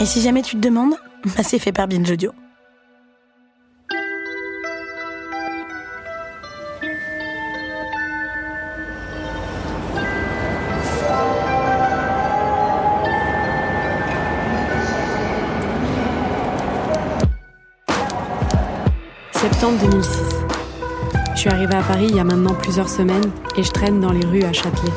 [0.00, 0.94] Et si jamais tu te demandes,
[1.24, 2.30] bah c'est fait par Binge Audio.
[19.32, 20.48] Septembre 2006.
[21.34, 24.12] Je suis arrivée à Paris il y a maintenant plusieurs semaines et je traîne dans
[24.12, 24.92] les rues à Châtelet.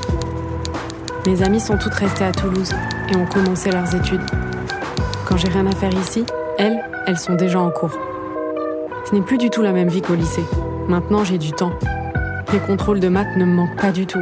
[1.26, 2.72] Mes amis sont toutes restées à Toulouse
[3.10, 4.21] et ont commencé leurs études.
[5.32, 6.26] Quand j'ai rien à faire ici,
[6.57, 7.98] elles, elles sont déjà en cours.
[9.05, 10.43] Ce n'est plus du tout la même vie qu'au lycée.
[10.90, 11.71] Maintenant, j'ai du temps.
[12.51, 14.20] Les contrôles de maths ne me manquent pas du tout.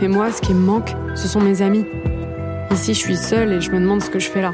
[0.00, 1.84] Mais moi, ce qui me manque, ce sont mes amis.
[2.70, 4.52] Ici, je suis seule et je me demande ce que je fais là.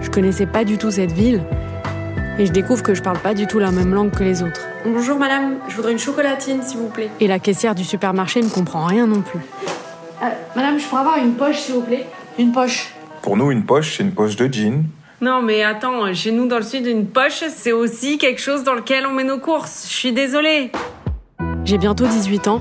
[0.00, 1.42] Je connaissais pas du tout cette ville
[2.38, 4.62] et je découvre que je parle pas du tout la même langue que les autres.
[4.86, 7.10] Bonjour madame, je voudrais une chocolatine s'il vous plaît.
[7.20, 9.40] Et la caissière du supermarché ne comprend rien non plus.
[10.22, 12.06] Euh, madame, je pourrais avoir une poche s'il vous plaît?
[12.38, 12.93] Une poche.
[13.24, 14.84] Pour nous, une poche, c'est une poche de jean.
[15.22, 18.74] Non mais attends, chez nous dans le sud, une poche, c'est aussi quelque chose dans
[18.74, 19.86] lequel on met nos courses.
[19.88, 20.70] Je suis désolée.
[21.64, 22.60] J'ai bientôt 18 ans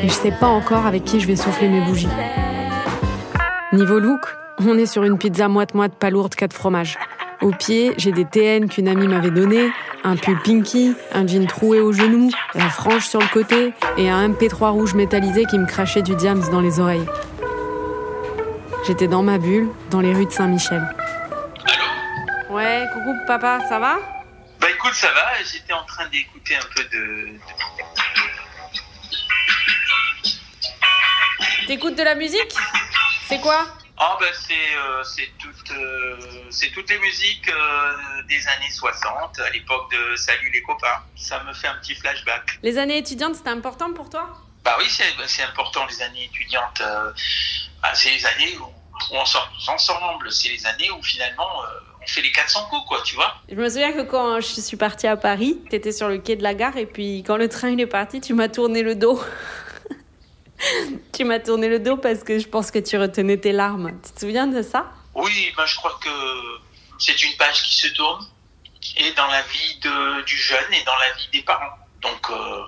[0.00, 2.06] et je sais pas encore avec qui je vais souffler mes bougies.
[3.72, 4.20] Niveau look,
[4.60, 6.96] on est sur une pizza moite-moite pas lourde 4 fromages.
[7.42, 9.68] Au pied, j'ai des TN qu'une amie m'avait donné,
[10.04, 14.28] un pull pinky, un jean troué au genou, la frange sur le côté et un
[14.28, 17.06] MP3 rouge métallisé qui me crachait du diams dans les oreilles.
[18.88, 20.82] J'étais dans ma bulle, dans les rues de Saint-Michel.
[22.48, 23.98] Ouais, coucou papa, ça va?
[24.58, 27.28] Bah écoute, ça va, j'étais en train d'écouter un peu de...
[31.66, 32.54] T'écoutes de la musique?
[33.28, 33.66] C'est quoi?
[33.98, 36.16] Ah bah c'est euh, c'est toutes, euh,
[36.48, 41.02] c'est toutes les musiques euh, des années 60, à l'époque de Salut les copains.
[41.14, 42.58] Ça me fait un petit flashback.
[42.62, 44.30] Les années étudiantes, c'était important pour toi?
[44.64, 46.80] Bah oui, c'est c'est important les années étudiantes.
[46.80, 47.12] euh,
[47.82, 48.66] bah, c'est les années où,
[49.10, 52.66] où on sort tous ensemble, c'est les années où finalement euh, on fait les 400
[52.70, 53.34] coups quoi, tu vois.
[53.48, 56.42] Je me souviens que quand je suis partie à Paris, t'étais sur le quai de
[56.42, 59.22] la gare et puis quand le train il est parti, tu m'as tourné le dos.
[61.12, 63.92] tu m'as tourné le dos parce que je pense que tu retenais tes larmes.
[64.04, 64.90] Tu te souviens de ça?
[65.14, 66.10] Oui, ben, je crois que
[66.98, 68.26] c'est une page qui se tourne
[68.96, 71.76] et dans la vie de, du jeune et dans la vie des parents.
[72.02, 72.62] Donc, euh,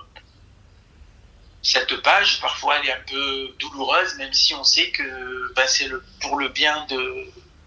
[1.63, 5.03] cette page, parfois, elle est un peu douloureuse, même si on sait que
[5.55, 7.25] ben, c'est le, pour le bien de,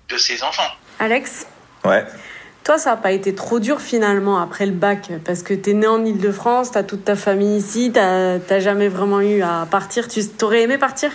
[0.09, 0.71] de ses enfants.
[0.99, 1.47] Alex,
[1.85, 2.05] Ouais.
[2.65, 5.11] toi ça a pas été trop dur finalement après le bac?
[5.25, 9.21] Parce que t'es né en Ile-de-France, t'as toute ta famille ici, t'as t'as jamais vraiment
[9.21, 10.09] eu à partir.
[10.09, 11.11] Tu t'aurais aimé partir?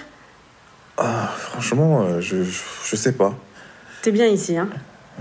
[0.98, 3.34] Ah, franchement, euh, je, je, je sais pas.
[4.02, 4.70] T'es bien ici, hein?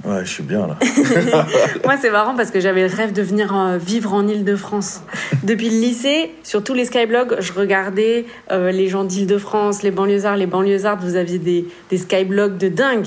[0.05, 0.79] Ouais, je suis bien là.
[1.85, 5.03] Moi, c'est marrant parce que j'avais le rêve de venir euh, vivre en Ile-de-France.
[5.43, 10.37] Depuis le lycée, sur tous les skyblogs, je regardais euh, les gens d'Ile-de-France, les banlieusards,
[10.37, 13.07] les banlieusardes, vous aviez des, des skyblogs de dingue.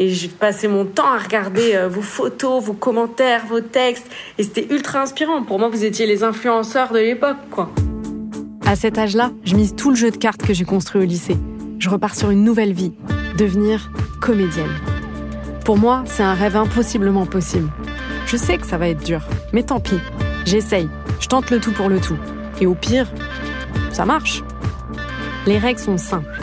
[0.00, 4.06] Et j'ai passé mon temps à regarder euh, vos photos, vos commentaires, vos textes.
[4.38, 5.42] Et c'était ultra inspirant.
[5.42, 7.70] Pour moi, vous étiez les influenceurs de l'époque, quoi.
[8.64, 11.36] À cet âge-là, je mise tout le jeu de cartes que j'ai construit au lycée.
[11.78, 12.92] Je repars sur une nouvelle vie,
[13.38, 14.97] devenir comédienne.
[15.68, 17.68] Pour moi, c'est un rêve impossiblement possible.
[18.24, 19.20] Je sais que ça va être dur,
[19.52, 20.00] mais tant pis.
[20.46, 20.88] J'essaye,
[21.20, 22.16] je tente le tout pour le tout.
[22.58, 23.06] Et au pire,
[23.92, 24.42] ça marche.
[25.46, 26.40] Les règles sont simples.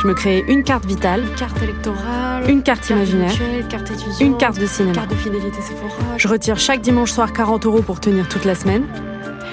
[0.00, 3.34] Je me crée une carte vitale, Carte électorale, une carte imaginaire,
[3.68, 4.94] carte une carte de cinéma.
[4.94, 6.16] carte de fidélité Sephora.
[6.16, 8.84] Je retire chaque dimanche soir 40 euros pour tenir toute la semaine.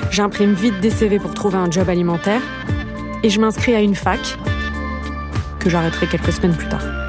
[0.09, 2.41] J'imprime vite des CV pour trouver un job alimentaire.
[3.23, 4.21] Et je m'inscris à une fac
[5.59, 7.02] que j'arrêterai quelques semaines plus tard.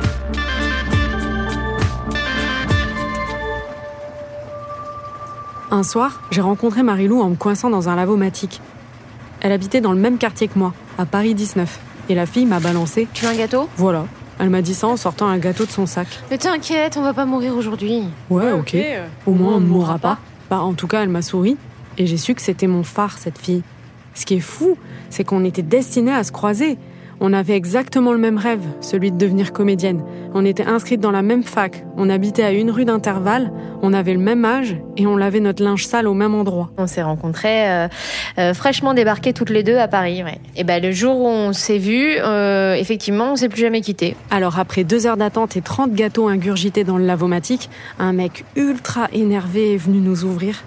[5.75, 8.61] Un soir, j'ai rencontré Marilou en me coinçant dans un lavomatique.
[9.41, 11.81] Elle habitait dans le même quartier que moi, à Paris 19.
[12.09, 13.09] Et la fille m'a balancé.
[13.13, 13.69] Tu veux un gâteau?
[13.77, 14.07] Voilà.
[14.39, 16.07] Elle m'a dit ça en sortant un gâteau de son sac.
[16.31, 18.05] Mais t'inquiète, on va pas mourir aujourd'hui.
[18.31, 18.77] Ouais, ok.
[19.27, 20.19] Au moins, on ne mourra pas.
[20.49, 21.57] Bah, en tout cas, elle m'a souri.
[21.99, 23.65] Et j'ai su que c'était mon phare, cette fille.
[24.15, 24.79] Ce qui est fou,
[25.11, 26.79] c'est qu'on était destinés à se croiser.
[27.21, 30.03] On avait exactement le même rêve, celui de devenir comédienne.
[30.35, 33.53] On était inscrites dans la même fac, on habitait à une rue d'intervalle,
[33.83, 36.71] on avait le même âge et on lavait notre linge sale au même endroit.
[36.77, 37.89] On s'est rencontrés euh,
[38.39, 40.23] euh, fraîchement débarqués toutes les deux à Paris.
[40.23, 40.39] Ouais.
[40.57, 44.17] Et ben le jour où on s'est vus, euh, effectivement, on s'est plus jamais quittés.
[44.31, 49.09] Alors après deux heures d'attente et 30 gâteaux ingurgités dans le lavomatique, un mec ultra
[49.13, 50.65] énervé est venu nous ouvrir.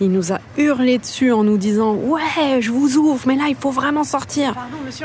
[0.00, 3.54] Il nous a hurlé dessus en nous disant Ouais, je vous ouvre, mais là, il
[3.54, 4.54] faut vraiment sortir.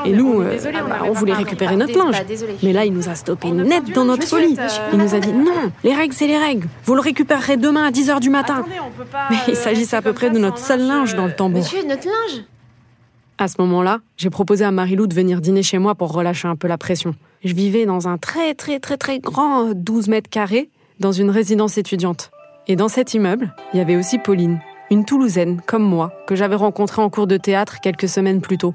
[0.05, 2.15] Et nous, euh, ah bah, on voulait récupérer notre linge.
[2.63, 4.57] Mais là, il nous a stoppé net dans notre folie.
[4.93, 6.67] Il nous a dit Non, les règles, c'est les règles.
[6.85, 8.65] Vous le récupérerez demain à 10h du matin.
[9.29, 11.61] Mais il s'agissait à peu près de notre seul linge dans le tambour.
[11.61, 12.43] Monsieur, notre linge
[13.37, 16.55] À ce moment-là, j'ai proposé à Marilou de venir dîner chez moi pour relâcher un
[16.55, 17.15] peu la pression.
[17.43, 20.69] Je vivais dans un très très très très grand 12 mètres carrés
[20.99, 22.31] dans une résidence étudiante.
[22.67, 26.55] Et dans cet immeuble, il y avait aussi Pauline, une Toulousaine comme moi, que j'avais
[26.55, 28.73] rencontrée en cours de théâtre quelques semaines plus tôt.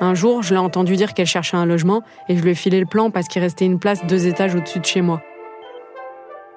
[0.00, 2.80] Un jour, je l'ai entendu dire qu'elle cherchait un logement et je lui ai filé
[2.80, 5.22] le plan parce qu'il restait une place deux étages au-dessus de chez moi.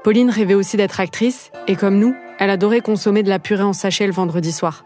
[0.04, 3.74] Pauline rêvait aussi d'être actrice et comme nous, elle adorait consommer de la purée en
[3.74, 4.86] sachet le vendredi soir.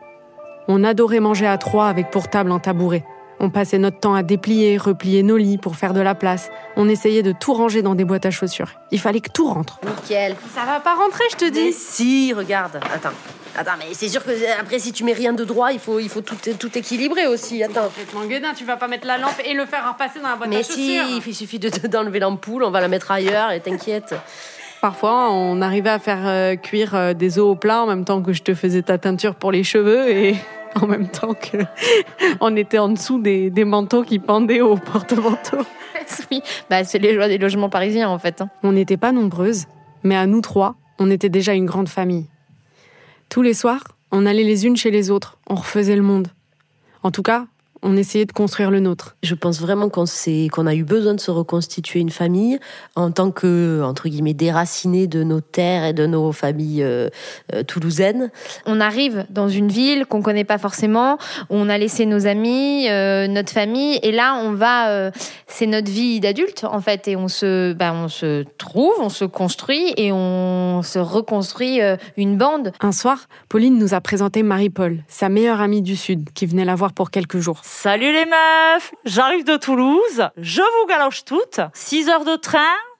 [0.68, 3.06] On adorait manger à trois avec pour table un tabouret.
[3.40, 6.50] On passait notre temps à déplier, replier nos lits pour faire de la place.
[6.78, 8.72] On essayait de tout ranger dans des boîtes à chaussures.
[8.92, 9.80] Il fallait que tout rentre.
[9.86, 10.36] Nickel.
[10.56, 11.66] Ça va pas rentrer, je te dis.
[11.66, 12.80] Mais si, regarde.
[12.94, 13.10] Attends.
[13.56, 16.10] Attends, mais c'est sûr que après, si tu mets rien de droit, il faut, il
[16.10, 17.62] faut tout, tout équilibrer aussi.
[17.64, 17.84] Attends.
[17.86, 20.50] Complètement gueudin, tu vas pas mettre la lampe et le faire repasser dans la boîte
[20.50, 21.22] Mais à si, chaussures.
[21.28, 24.16] il suffit de- d'enlever l'ampoule, on va la mettre ailleurs et t'inquiète.
[24.82, 28.22] Parfois, on arrivait à faire euh, cuire euh, des œufs au plat en même temps
[28.22, 30.36] que je te faisais ta teinture pour les cheveux et
[30.82, 31.58] en même temps que
[32.42, 35.60] on était en dessous des, des manteaux qui pendaient au porte-manteau.
[36.32, 36.42] oui,
[36.72, 38.42] bah, c'est les joies des logements parisiens en fait.
[38.42, 38.50] hein.
[38.64, 39.66] On n'était pas nombreuses,
[40.04, 42.26] mais à nous trois, on était déjà une grande famille.
[43.33, 46.27] Tous les soirs, on allait les unes chez les autres, on refaisait le monde.
[47.01, 47.47] En tout cas,
[47.83, 49.15] on essayait de construire le nôtre.
[49.21, 52.59] Je pense vraiment qu'on a eu besoin de se reconstituer une famille
[52.95, 57.09] en tant que, entre guillemets, déracinés de nos terres et de nos familles euh,
[57.53, 58.31] euh, toulousaines.
[58.65, 61.18] On arrive dans une ville qu'on connaît pas forcément,
[61.50, 65.12] où on a laissé nos amis, euh, notre famille, et là on va, euh,
[65.47, 69.25] c'est notre vie d'adulte en fait, et on se, bah, on se trouve, on se
[69.25, 72.71] construit et on se reconstruit euh, une bande.
[72.80, 76.75] Un soir, Pauline nous a présenté Marie-Paul, sa meilleure amie du Sud, qui venait la
[76.75, 77.62] voir pour quelques jours.
[77.75, 82.60] Salut les meufs, j'arrive de Toulouse, je vous galoche toutes, 6 heures de train,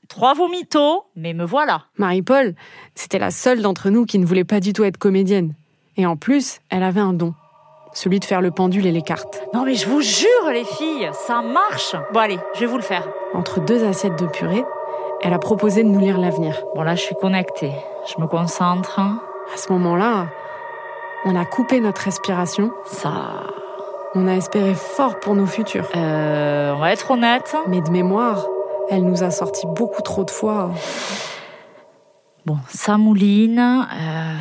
[0.10, 1.84] 3 vomitos, mais me voilà.
[1.98, 2.56] Marie-Paul,
[2.96, 5.54] c'était la seule d'entre nous qui ne voulait pas du tout être comédienne.
[5.96, 7.36] Et en plus, elle avait un don,
[7.94, 9.44] celui de faire le pendule et les cartes.
[9.54, 11.96] Non mais je vous jure les filles, ça marche.
[12.12, 13.08] Bon allez, je vais vous le faire.
[13.36, 14.66] Entre deux assiettes de purée,
[15.22, 16.62] elle a proposé de nous lire l'avenir.
[16.76, 17.72] Bon là je suis connectée,
[18.08, 19.00] je me concentre.
[19.00, 20.28] À ce moment-là,
[21.26, 22.72] on a coupé notre respiration.
[22.86, 23.46] Ça...
[24.16, 25.90] On a espéré fort pour nos futurs.
[25.96, 27.56] Euh, on va être honnête.
[27.68, 28.46] Mais de mémoire,
[28.92, 30.72] elle nous a sorti beaucoup trop de fois.
[32.46, 34.36] Bon, ça mouline, euh,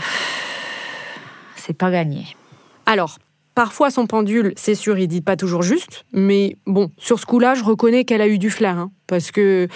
[1.57, 2.37] c'est pas gagné.
[2.85, 3.19] Alors,
[3.55, 7.55] parfois son pendule, c'est sûr, il dit pas toujours juste, mais bon, sur ce coup-là,
[7.55, 9.69] je reconnais qu'elle a eu du flair, hein, parce que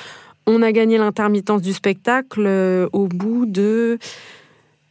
[0.47, 3.99] on a gagné l'intermittence du spectacle euh, au bout de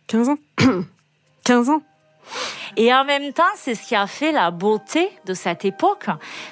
[0.08, 0.38] 15 ans.
[1.44, 1.82] 15 ans.
[2.78, 6.08] Et en même temps, c'est ce qui a fait la beauté de cette époque.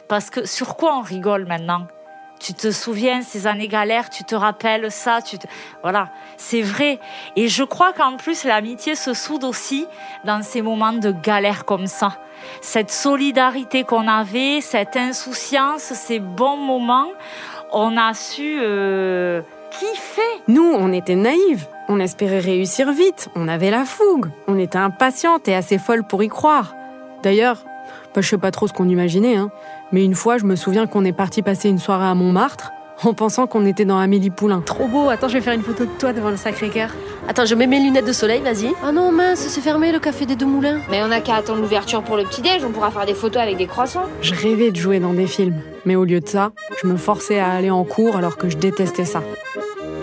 [0.07, 1.87] Parce que sur quoi on rigole maintenant?
[2.39, 5.47] Tu te souviens ces années galères, tu te rappelles ça, tu te...
[5.81, 6.99] voilà, c'est vrai.
[7.37, 9.85] Et je crois qu'en plus l'amitié se soude aussi
[10.25, 12.17] dans ces moments de galère comme ça.
[12.59, 17.07] Cette solidarité qu'on avait, cette insouciance, ces bons moments,
[17.71, 20.21] on a su euh, kiffer.
[20.49, 21.67] Nous, on était naïves.
[21.89, 23.29] On espérait réussir vite.
[23.35, 24.27] On avait la fougue.
[24.47, 26.75] On était impatientes et assez folles pour y croire.
[27.23, 27.65] D'ailleurs,
[28.15, 29.49] bah, je sais pas trop ce qu'on imaginait, hein,
[29.91, 32.71] mais une fois, je me souviens qu'on est parti passer une soirée à Montmartre
[33.03, 34.61] en pensant qu'on était dans Amélie Poulain.
[34.61, 35.09] Trop beau.
[35.09, 36.89] Attends, je vais faire une photo de toi devant le Sacré-Cœur.
[37.27, 38.71] Attends, je mets mes lunettes de soleil, vas-y.
[38.83, 40.79] Ah non, mince, c'est fermé le café des deux moulins.
[40.89, 43.57] Mais on a qu'à attendre l'ouverture pour le petit-déj, on pourra faire des photos avec
[43.57, 44.05] des croissants.
[44.21, 47.39] Je rêvais de jouer dans des films, mais au lieu de ça, je me forçais
[47.39, 49.21] à aller en cours alors que je détestais ça.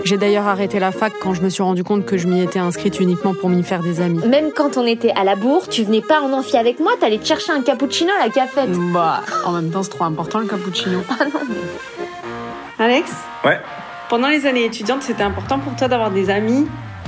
[0.04, 2.59] J'ai d'ailleurs arrêté la fac quand je me suis rendu compte que je m'y étais
[2.59, 4.26] inscrite uniquement pour m'y faire des amis.
[4.26, 7.19] Même quand on était à la bourre, tu venais pas en amphi avec moi, t'allais
[7.19, 8.71] te chercher un cappuccino à la cafette.
[8.92, 11.02] Bah, en même temps, c'est trop important le cappuccino.
[11.11, 12.85] Ah non, mais...
[12.85, 13.11] Alex
[13.45, 13.61] Ouais.
[14.09, 16.66] Pendant les années étudiantes, c'était important pour toi d'avoir des amis?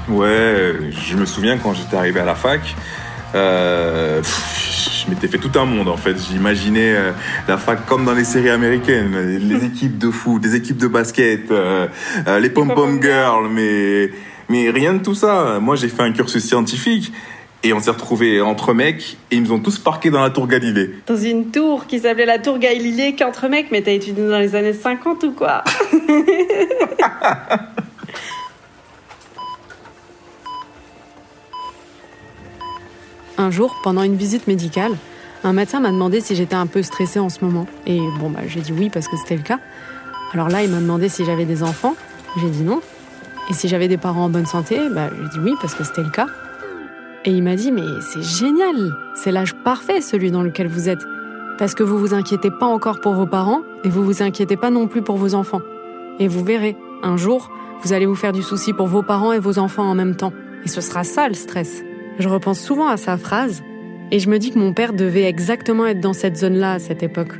[0.08, 2.60] Ouais, je me souviens quand j'étais arrivé à la fac,
[3.34, 6.16] euh, pff, je m'étais fait tout un monde en fait.
[6.18, 7.12] J'imaginais euh,
[7.48, 11.50] la fac comme dans les séries américaines, les équipes de foot, des équipes de basket,
[11.50, 11.88] euh,
[12.26, 14.10] euh, les pom-pom girls, mais,
[14.48, 15.58] mais rien de tout ça.
[15.60, 17.12] Moi j'ai fait un cursus scientifique
[17.64, 20.46] Et on s'est retrouvés entre mecs et ils nous ont tous parqués dans la tour
[20.46, 20.90] Galilée.
[21.06, 24.56] Dans une tour qui s'appelait la tour Galilée qu'entre mecs, mais t'as étudié dans les
[24.56, 25.62] années 50 ou quoi?
[33.42, 34.92] Un jour, pendant une visite médicale,
[35.42, 37.66] un médecin m'a demandé si j'étais un peu stressée en ce moment.
[37.88, 39.58] Et bon, bah, j'ai dit oui parce que c'était le cas.
[40.32, 41.96] Alors là, il m'a demandé si j'avais des enfants.
[42.40, 42.80] J'ai dit non.
[43.50, 46.04] Et si j'avais des parents en bonne santé, bah, j'ai dit oui parce que c'était
[46.04, 46.28] le cas.
[47.24, 47.82] Et il m'a dit mais
[48.12, 51.02] c'est génial, c'est l'âge parfait celui dans lequel vous êtes.
[51.58, 54.70] Parce que vous vous inquiétez pas encore pour vos parents et vous vous inquiétez pas
[54.70, 55.62] non plus pour vos enfants.
[56.20, 57.50] Et vous verrez, un jour,
[57.82, 60.32] vous allez vous faire du souci pour vos parents et vos enfants en même temps.
[60.64, 61.82] Et ce sera ça le stress.
[62.18, 63.62] Je repense souvent à sa phrase
[64.10, 67.02] et je me dis que mon père devait exactement être dans cette zone-là à cette
[67.02, 67.32] époque,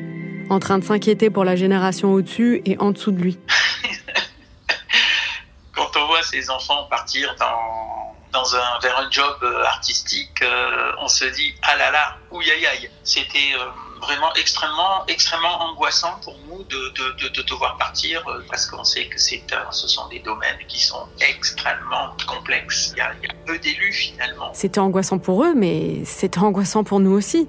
[0.49, 3.39] en train de s'inquiéter pour la génération au-dessus et en dessous de lui.
[5.75, 11.09] Quand on voit ses enfants partir dans, un, vers un job euh, artistique, euh, on
[11.09, 12.91] se dit ah là là, ouïe aïe aïe.
[13.05, 13.67] C'était euh,
[14.03, 18.67] vraiment extrêmement, extrêmement angoissant pour nous de, de, de, de te voir partir euh, parce
[18.67, 22.93] qu'on sait que ce sont des domaines qui sont extrêmement complexes.
[22.95, 24.51] Il y a, il y a peu d'élus finalement.
[24.53, 27.49] C'était angoissant pour eux, mais c'était angoissant pour nous aussi.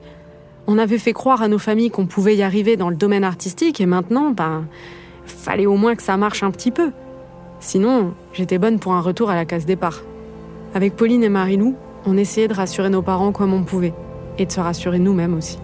[0.68, 3.82] On avait fait croire à nos familles qu'on pouvait y arriver dans le domaine artistique
[3.82, 4.66] et maintenant, ben,
[5.26, 6.92] fallait au moins que ça marche un petit peu.
[7.60, 10.02] Sinon, j'étais bonne pour un retour à la case départ.
[10.74, 13.94] Avec Pauline et Marilou, on essayait de rassurer nos parents comme on pouvait
[14.38, 15.60] et de se rassurer nous-mêmes aussi.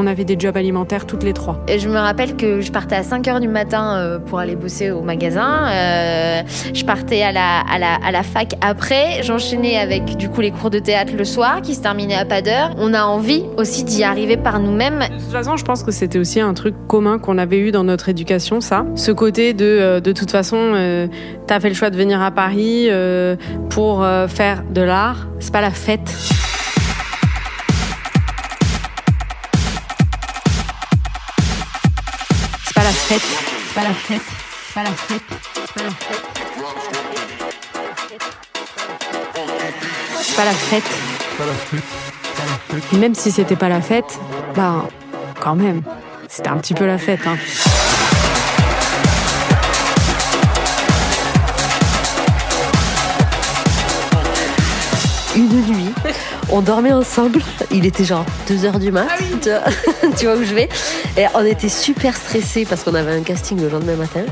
[0.00, 1.60] On avait des jobs alimentaires toutes les trois.
[1.66, 4.54] Et je me rappelle que je partais à 5 heures du matin euh, pour aller
[4.54, 5.66] bosser au magasin.
[5.68, 9.22] Euh, je partais à la, à, la, à la fac après.
[9.24, 12.42] J'enchaînais avec du coup les cours de théâtre le soir qui se terminaient à pas
[12.42, 12.76] d'heure.
[12.78, 15.00] On a envie aussi d'y arriver par nous-mêmes.
[15.00, 17.84] De toute façon, je pense que c'était aussi un truc commun qu'on avait eu dans
[17.84, 18.86] notre éducation, ça.
[18.94, 21.08] Ce côté de, euh, de toute façon, euh,
[21.48, 23.36] t'as fait le choix de venir à Paris euh,
[23.70, 25.26] pour faire de l'art.
[25.40, 26.14] C'est pas la fête.
[33.08, 34.20] Pas la fête.
[34.74, 35.22] Pas la fête.
[35.74, 36.22] Pas la fête.
[40.36, 40.84] Pas la fête.
[41.38, 42.92] Pas la fête.
[42.92, 44.18] Même si c'était pas la fête,
[44.54, 44.86] bah,
[45.40, 45.82] quand même,
[46.28, 47.38] c'était un petit peu la fête, hein.
[56.50, 57.40] On dormait ensemble.
[57.70, 59.06] Il était genre 2 heures du mat.
[59.42, 60.68] tu, vois, tu vois où je vais
[61.16, 64.24] Et on était super stressés parce qu'on avait un casting le lendemain matin.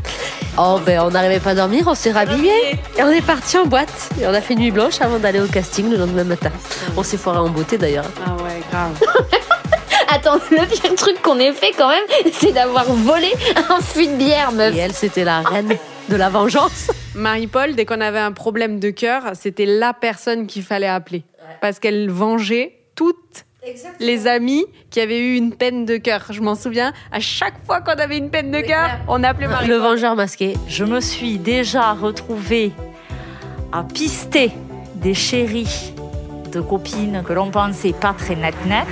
[0.58, 2.52] Oh, ben, on n'arrivait pas à dormir, on s'est rhabillé
[2.96, 4.10] et on est parti en boîte.
[4.20, 6.50] Et on a fait nuit blanche avant d'aller au casting le lendemain matin.
[6.96, 8.06] On s'est foiré en beauté d'ailleurs.
[8.24, 9.00] Ah ouais, grave.
[10.08, 13.32] Attends, le pire truc qu'on ait fait quand même, c'est d'avoir volé
[13.68, 14.74] un fût de bière, meuf.
[14.74, 15.76] Et elle, c'était la reine
[16.08, 16.90] de la vengeance.
[17.14, 21.24] Marie-Paul, dès qu'on avait un problème de cœur, c'était la personne qu'il fallait appeler.
[21.60, 23.44] Parce qu'elle vengeait toutes
[23.98, 26.26] les amies qui avaient eu une peine de cœur.
[26.30, 29.66] Je m'en souviens, à chaque fois qu'on avait une peine de cœur, on appelait Marie.
[29.66, 30.54] Le vengeur masqué.
[30.68, 32.72] Je me suis déjà retrouvée
[33.72, 34.52] à pister
[34.94, 35.92] des chéris
[36.52, 38.86] de copines que l'on pensait pas très net net.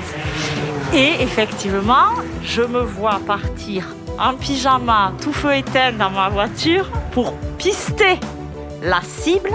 [0.93, 2.09] Et effectivement,
[2.43, 3.87] je me vois partir
[4.19, 8.19] en pyjama, tout feu éteint dans ma voiture pour pister
[8.83, 9.51] la cible,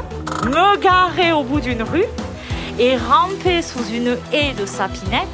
[0.46, 2.06] me garer au bout d'une rue
[2.80, 5.28] et ramper sous une haie de sapinettes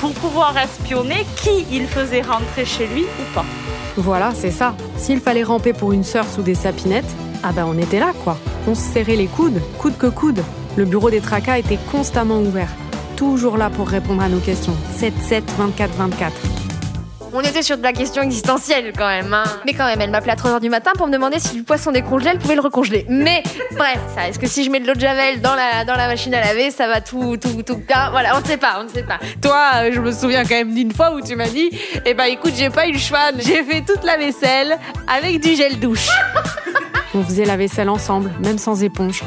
[0.00, 3.44] pour pouvoir espionner qui il faisait rentrer chez lui ou pas.
[3.96, 4.74] Voilà, c'est ça.
[4.96, 8.38] S'il fallait ramper pour une sœur sous des sapinettes, ah ben on était là, quoi.
[8.66, 10.42] On se serrait les coudes, coude que coude.
[10.76, 12.70] Le bureau des tracas était constamment ouvert.
[13.16, 14.74] Toujours là pour répondre à nos questions.
[14.96, 15.42] 7-7,
[15.78, 16.61] 24-24.
[17.34, 19.32] On était sur de la question existentielle quand même.
[19.32, 19.44] hein.
[19.64, 21.90] Mais quand même, elle m'appelait à 3h du matin pour me demander si du poisson
[21.90, 23.06] décongelé, elle pouvait le recongeler.
[23.08, 23.42] Mais
[23.76, 26.08] bref, ça, est-ce que si je mets de l'eau de javel dans la, dans la
[26.08, 28.84] machine à laver, ça va tout, tout, tout bien Voilà, on ne sait pas, on
[28.84, 29.18] ne sait pas.
[29.40, 31.70] Toi, euh, je me souviens quand même d'une fois où tu m'as dit
[32.04, 34.76] Eh ben écoute, j'ai pas eu le choix, j'ai fait toute la vaisselle
[35.08, 36.08] avec du gel douche.
[37.14, 39.22] On faisait la vaisselle ensemble, même sans éponge.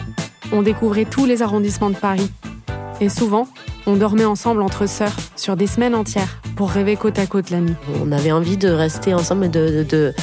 [0.51, 2.31] On découvrait tous les arrondissements de Paris.
[3.01, 3.47] Et souvent,
[3.87, 7.59] on dormait ensemble entre sœurs sur des semaines entières pour rêver côte à côte la
[7.59, 7.75] nuit.
[8.03, 10.13] On avait envie de rester ensemble, de, de- de-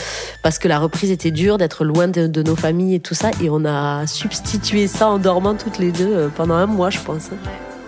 [0.43, 3.31] parce que la reprise était dure, d'être loin de, de nos familles et tout ça.
[3.43, 6.99] Et on a substitué ça en dormant toutes les deux euh, pendant un mois, je
[7.01, 7.31] pense.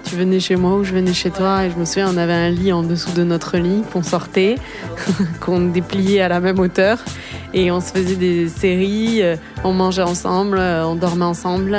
[0.04, 2.34] Tu venais chez moi ou je venais chez toi et je me souviens, on avait
[2.34, 4.56] un lit en dessous de notre lit qu'on sortait,
[5.40, 6.98] qu'on dépliait à la même hauteur
[7.54, 11.74] et on se faisait des séries, euh, on mangeait ensemble, euh, on dormait ensemble.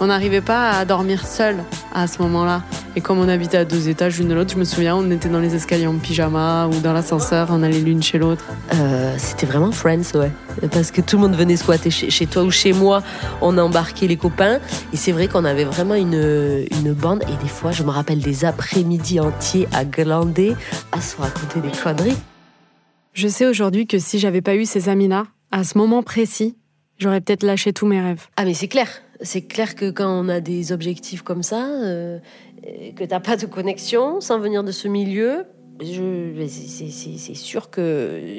[0.00, 1.56] On n'arrivait pas à dormir seul
[1.94, 2.62] à ce moment-là.
[2.96, 5.28] Et comme on habitait à deux étages l'une de l'autre, je me souviens, on était
[5.28, 8.44] dans les escaliers en pyjama ou dans l'ascenseur, on allait l'une chez l'autre.
[8.74, 10.32] Euh, C'était vraiment Friends, ouais.
[10.72, 13.02] Parce que tout le monde venait squatter chez, chez toi ou chez moi.
[13.40, 14.58] On a embarqué les copains.
[14.92, 17.22] Et c'est vrai qu'on avait vraiment une, une bande.
[17.28, 20.56] Et des fois, je me rappelle des après-midi entiers à glander,
[20.90, 22.16] à se raconter des conneries.
[23.12, 26.56] Je sais aujourd'hui que si j'avais pas eu ces amis-là, à ce moment précis,
[26.98, 28.26] j'aurais peut-être lâché tous mes rêves.
[28.36, 28.88] Ah mais c'est clair,
[29.22, 32.18] c'est clair que quand on a des objectifs comme ça, euh,
[32.96, 35.46] que t'as pas de connexion sans venir de ce milieu,
[35.80, 38.38] c'est- sûr que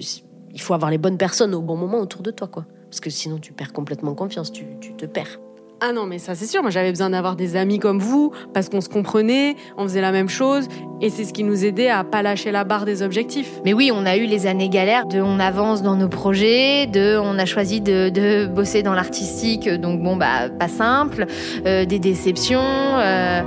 [0.53, 2.49] il faut avoir les bonnes personnes au bon moment autour de toi.
[2.89, 4.65] Parce que sinon tu perds complètement confiance, tu
[4.97, 5.39] te perds.
[5.83, 8.69] Ah non, mais ça c'est sûr, moi j'avais besoin d'avoir des amis comme vous, parce
[8.69, 10.67] qu'on se comprenait, on faisait la même chose,
[11.01, 13.53] et c'est ce qui nous aidait à pas lâcher la barre des objectifs.
[13.65, 17.17] Mais oui, on a eu les années galères de on avance dans nos projets, de
[17.17, 21.25] on a choisi de, de bosser dans l'artistique, donc bon bah pas simple,
[21.65, 22.59] euh, des déceptions.
[22.61, 23.41] euh,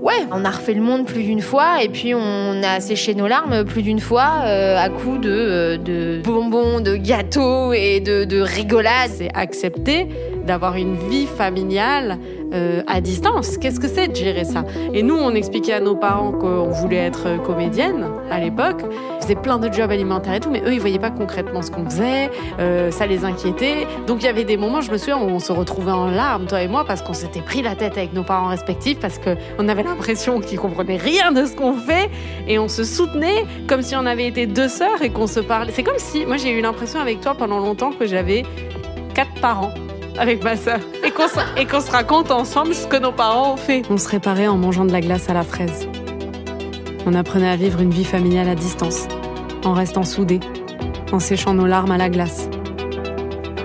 [0.00, 3.26] Ouais, on a refait le monde plus d'une fois et puis on a séché nos
[3.26, 8.40] larmes plus d'une fois euh, à coups de, de bonbons, de gâteaux et de, de
[8.40, 9.10] rigolades.
[9.12, 10.06] C'est accepter
[10.48, 12.18] d'avoir une vie familiale
[12.52, 13.58] euh, à distance.
[13.58, 14.64] Qu'est-ce que c'est de gérer ça?
[14.94, 18.80] Et nous, on expliquait à nos parents qu'on voulait être comédienne à l'époque.
[19.16, 21.70] On faisait plein de jobs alimentaires et tout, mais eux, ils voyaient pas concrètement ce
[21.70, 22.30] qu'on faisait.
[22.58, 23.86] Euh, ça les inquiétait.
[24.06, 26.46] Donc il y avait des moments, je me souviens, où on se retrouvait en larmes,
[26.46, 29.68] toi et moi, parce qu'on s'était pris la tête avec nos parents respectifs, parce qu'on
[29.68, 32.08] avait l'impression qu'ils comprenaient rien de ce qu'on fait,
[32.48, 35.72] et on se soutenait comme si on avait été deux sœurs et qu'on se parlait.
[35.74, 38.44] C'est comme si, moi, j'ai eu l'impression avec toi pendant longtemps que j'avais
[39.14, 39.74] quatre parents
[40.18, 43.82] avec ma sœur et qu'on se, raconte ensemble ce que nos parents ont fait.
[43.90, 45.88] On se réparait en mangeant de la glace à la fraise.
[47.06, 49.08] On apprenait à vivre une vie familiale à distance,
[49.64, 50.40] en restant soudés,
[51.12, 52.48] en séchant nos larmes à la glace.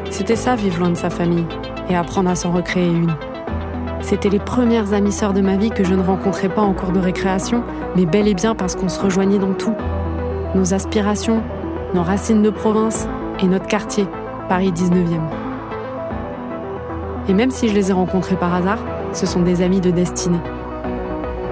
[0.09, 1.45] C'était ça, vivre loin de sa famille
[1.89, 3.13] et apprendre à s'en recréer une.
[4.01, 6.91] C'était les premières amies sœurs de ma vie que je ne rencontrais pas en cours
[6.91, 7.63] de récréation,
[7.95, 9.73] mais bel et bien parce qu'on se rejoignait dans tout.
[10.55, 11.41] Nos aspirations,
[11.93, 13.07] nos racines de province
[13.41, 14.05] et notre quartier,
[14.47, 15.42] Paris 19e.
[17.27, 18.79] Et même si je les ai rencontrés par hasard,
[19.13, 20.41] ce sont des amis de destinée.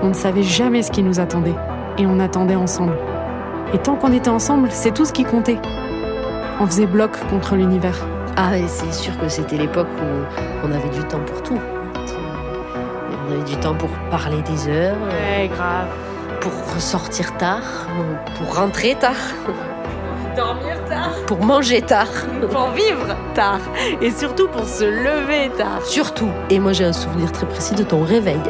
[0.03, 1.55] On ne savait jamais ce qui nous attendait,
[1.97, 2.97] et on attendait ensemble.
[3.73, 5.59] Et tant qu'on était ensemble, c'est tout ce qui comptait.
[6.59, 7.97] On faisait bloc contre l'univers.
[8.35, 11.57] Ah et c'est sûr que c'était l'époque où on avait du temps pour tout.
[13.29, 15.87] On avait du temps pour parler des heures, Ouais, grave.
[16.41, 16.51] pour
[16.81, 17.87] sortir tard,
[18.37, 19.13] pour rentrer tard,
[20.35, 20.77] Dormir.
[21.31, 22.09] Pour manger tard.
[22.51, 23.62] Pour vivre tard.
[24.01, 25.82] Et surtout pour se lever tard.
[25.86, 26.29] Surtout.
[26.49, 28.41] Et moi j'ai un souvenir très précis de ton réveil.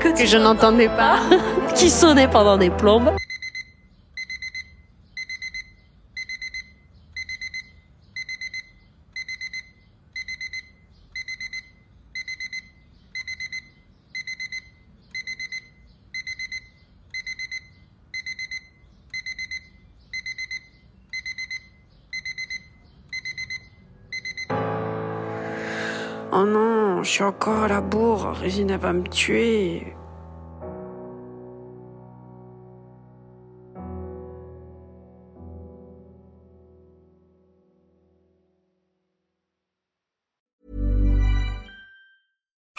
[0.00, 1.16] Que je n'entendais pas.
[1.74, 3.10] qui sonnait pendant des plombes.
[26.34, 28.32] Oh non, je suis encore à la bourre.
[28.32, 29.91] Régine, elle va me tuer.